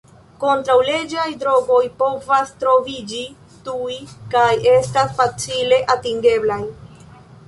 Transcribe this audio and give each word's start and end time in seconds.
Kontraŭleĝaj 0.43 1.25
drogoj 1.41 1.81
povas 1.99 2.53
troviĝi 2.63 3.19
tuj 3.67 3.97
kaj 4.37 4.47
estas 4.71 5.13
facile 5.21 5.79
atingeblaj. 5.97 6.59